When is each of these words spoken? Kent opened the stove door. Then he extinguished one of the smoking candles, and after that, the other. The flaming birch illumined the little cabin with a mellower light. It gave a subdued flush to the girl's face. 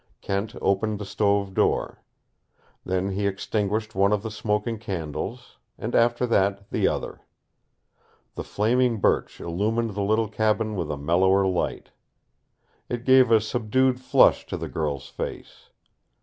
Kent 0.19 0.55
opened 0.63 0.97
the 0.97 1.05
stove 1.05 1.53
door. 1.53 2.01
Then 2.83 3.11
he 3.11 3.27
extinguished 3.27 3.93
one 3.93 4.11
of 4.11 4.23
the 4.23 4.31
smoking 4.31 4.79
candles, 4.79 5.59
and 5.77 5.93
after 5.93 6.25
that, 6.25 6.67
the 6.71 6.87
other. 6.87 7.21
The 8.33 8.43
flaming 8.43 8.97
birch 8.99 9.39
illumined 9.39 9.91
the 9.91 10.01
little 10.01 10.27
cabin 10.27 10.75
with 10.75 10.89
a 10.89 10.97
mellower 10.97 11.45
light. 11.45 11.91
It 12.89 13.05
gave 13.05 13.29
a 13.29 13.39
subdued 13.39 13.99
flush 14.01 14.43
to 14.47 14.57
the 14.57 14.67
girl's 14.69 15.07
face. 15.07 15.69